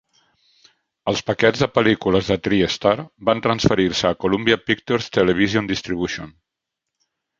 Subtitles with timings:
[1.11, 2.95] Els paquets de pel·lícules de Tri-Star
[3.29, 6.33] van transferir-se a Columbia Pictures Television Distribution.